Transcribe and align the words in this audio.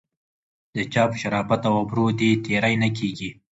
د 0.75 0.75
چا 0.93 1.03
په 1.11 1.15
شرافت 1.21 1.61
او 1.69 1.75
ابرو 1.83 2.05
دې 2.19 2.29
تېری 2.45 2.75
نه 2.83 2.89
کیږي. 2.97 3.29